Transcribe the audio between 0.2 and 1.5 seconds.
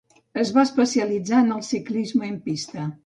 Es va especialitzar